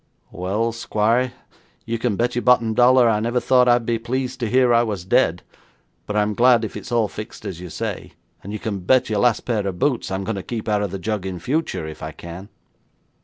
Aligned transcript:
'Well, 0.31 0.71
squire, 0.71 1.31
you 1.85 1.99
can 1.99 2.15
bet 2.15 2.33
your 2.33 2.41
bottom 2.41 2.73
dollar 2.73 3.07
I 3.07 3.19
never 3.19 3.39
thought 3.39 3.67
I'd 3.67 3.85
be 3.85 3.99
pleased 3.99 4.39
to 4.39 4.49
hear 4.49 4.73
I 4.73 4.81
was 4.81 5.05
dead, 5.05 5.43
but 6.07 6.15
I'm 6.15 6.33
glad 6.33 6.65
if 6.65 6.75
it's 6.75 6.91
all 6.91 7.07
fixed 7.07 7.45
as 7.45 7.59
you 7.59 7.69
say, 7.69 8.13
and 8.43 8.51
you 8.51 8.57
can 8.57 8.79
bet 8.79 9.11
your 9.11 9.19
last 9.19 9.41
pair 9.41 9.67
of 9.67 9.77
boots 9.77 10.09
I'm 10.09 10.23
going 10.23 10.37
to 10.37 10.41
keep 10.41 10.67
out 10.67 10.81
of 10.81 10.89
the 10.89 10.97
jug 10.97 11.27
in 11.27 11.37
future 11.37 11.85
if 11.85 12.01
I 12.01 12.13
can.' 12.13 12.49